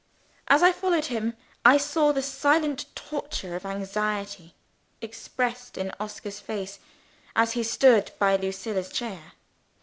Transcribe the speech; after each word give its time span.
As 0.47 0.63
I 0.63 0.71
followed 0.71 1.05
him, 1.13 1.37
I 1.63 1.77
saw 1.77 2.11
the 2.11 2.23
silent 2.23 2.87
torture 2.95 3.55
of 3.55 3.67
anxiety 3.67 4.55
expressed 4.99 5.77
in 5.77 5.91
Oscar's 5.99 6.39
face 6.39 6.79
as 7.35 7.51
he 7.51 7.61
stood 7.61 8.11
by 8.17 8.35
Lucilla's 8.35 8.89
chair. 8.89 9.33